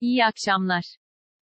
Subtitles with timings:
[0.00, 0.82] İyi akşamlar.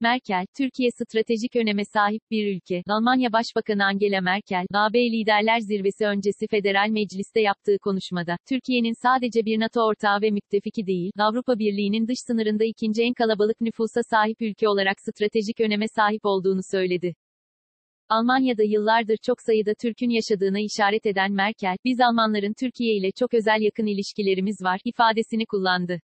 [0.01, 2.83] Merkel, Türkiye stratejik öneme sahip bir ülke.
[2.89, 9.61] Almanya Başbakanı Angela Merkel, AB Liderler Zirvesi öncesi Federal Meclis'te yaptığı konuşmada, Türkiye'nin sadece bir
[9.61, 14.69] NATO ortağı ve müttefiki değil, Avrupa Birliği'nin dış sınırında ikinci en kalabalık nüfusa sahip ülke
[14.69, 17.15] olarak stratejik öneme sahip olduğunu söyledi.
[18.09, 23.61] Almanya'da yıllardır çok sayıda Türk'ün yaşadığına işaret eden Merkel, biz Almanların Türkiye ile çok özel
[23.61, 26.01] yakın ilişkilerimiz var, ifadesini kullandı.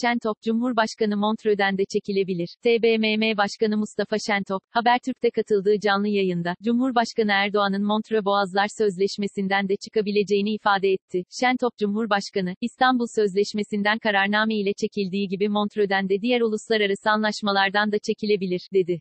[0.00, 2.48] Şentop, Cumhurbaşkanı Montreux'den de çekilebilir.
[2.64, 10.54] TBMM Başkanı Mustafa Şentop, Habertürk'te katıldığı canlı yayında, Cumhurbaşkanı Erdoğan'ın Montreux Boğazlar Sözleşmesi'nden de çıkabileceğini
[10.54, 11.22] ifade etti.
[11.40, 18.68] Şentop Cumhurbaşkanı, İstanbul Sözleşmesi'nden kararname ile çekildiği gibi Montreux'den de diğer uluslararası anlaşmalardan da çekilebilir,
[18.74, 19.00] dedi.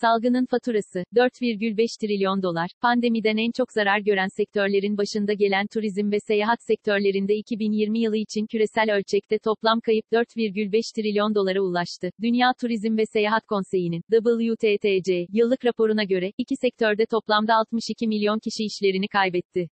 [0.00, 6.16] Salgının faturası, 4,5 trilyon dolar, pandemiden en çok zarar gören sektörlerin başında gelen turizm ve
[6.28, 12.10] seyahat sektörlerinde 2020 yılı için küresel ölçekte toplam kayıp 4,5 trilyon dolara ulaştı.
[12.22, 18.64] Dünya Turizm ve Seyahat Konseyi'nin, WTTC, yıllık raporuna göre, iki sektörde toplamda 62 milyon kişi
[18.64, 19.68] işlerini kaybetti.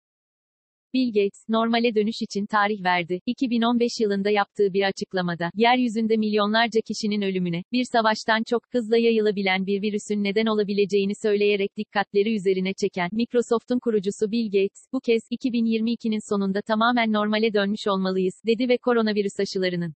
[0.93, 3.19] Bill Gates, normale dönüş için tarih verdi.
[3.25, 9.81] 2015 yılında yaptığı bir açıklamada, yeryüzünde milyonlarca kişinin ölümüne, bir savaştan çok hızla yayılabilen bir
[9.81, 16.61] virüsün neden olabileceğini söyleyerek dikkatleri üzerine çeken, Microsoft'un kurucusu Bill Gates, bu kez, 2022'nin sonunda
[16.61, 19.93] tamamen normale dönmüş olmalıyız, dedi ve koronavirüs aşılarının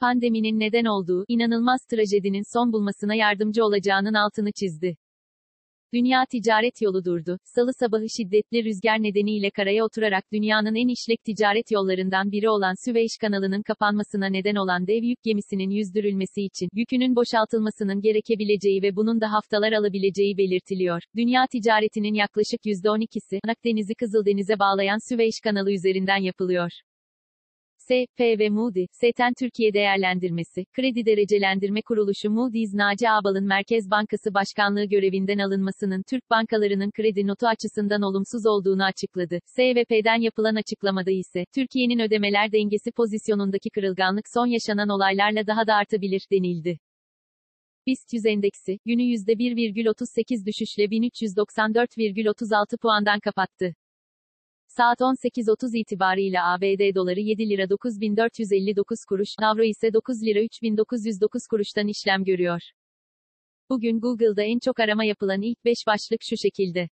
[0.00, 4.96] pandeminin neden olduğu, inanılmaz trajedinin son bulmasına yardımcı olacağının altını çizdi.
[5.94, 7.38] Dünya ticaret yolu durdu.
[7.44, 13.12] Salı sabahı şiddetli rüzgar nedeniyle karaya oturarak dünyanın en işlek ticaret yollarından biri olan Süveyş
[13.20, 19.32] kanalının kapanmasına neden olan dev yük gemisinin yüzdürülmesi için yükünün boşaltılmasının gerekebileceği ve bunun da
[19.32, 21.02] haftalar alabileceği belirtiliyor.
[21.16, 26.70] Dünya ticaretinin yaklaşık %12'si Akdeniz'i Kızıldeniz'e bağlayan Süveyş kanalı üzerinden yapılıyor.
[27.92, 28.38] S.P.
[28.38, 35.38] ve Moody, SETEN Türkiye Değerlendirmesi, Kredi Derecelendirme Kuruluşu Moody's Naci Ağbal'ın Merkez Bankası Başkanlığı görevinden
[35.38, 39.38] alınmasının Türk bankalarının kredi notu açısından olumsuz olduğunu açıkladı.
[39.46, 46.22] SVP'den yapılan açıklamada ise, Türkiye'nin ödemeler dengesi pozisyonundaki kırılganlık son yaşanan olaylarla daha da artabilir,
[46.32, 46.78] denildi.
[47.86, 53.74] BIST 100 endeksi, günü %1,38 düşüşle 1394,36 puandan kapattı.
[54.76, 61.88] Saat 18.30 itibarıyla ABD doları 7 lira 9459 kuruş, avro ise 9 lira 3909 kuruştan
[61.88, 62.60] işlem görüyor.
[63.70, 66.88] Bugün Google'da en çok arama yapılan ilk 5 başlık şu şekilde.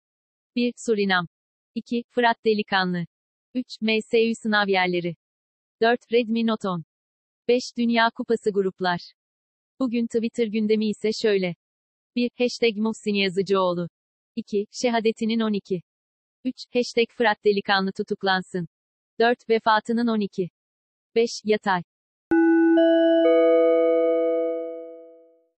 [0.56, 0.72] 1.
[0.86, 1.26] Surinam.
[1.74, 2.04] 2.
[2.10, 3.06] Fırat Delikanlı.
[3.54, 3.64] 3.
[3.80, 5.16] MSU sınav yerleri.
[5.82, 6.12] 4.
[6.12, 6.84] Redmi Note 10.
[7.48, 7.62] 5.
[7.76, 9.00] Dünya Kupası gruplar.
[9.80, 11.54] Bugün Twitter gündemi ise şöyle.
[12.16, 12.30] 1.
[12.38, 13.88] Hashtag Muhsin Yazıcıoğlu.
[14.36, 14.66] 2.
[14.72, 15.82] Şehadetinin 12.
[16.44, 16.66] 3.
[16.74, 18.68] Hashtag Fırat Delikanlı tutuklansın.
[19.20, 19.48] 4.
[19.48, 20.50] Vefatının 12.
[21.14, 21.30] 5.
[21.44, 21.82] Yatay.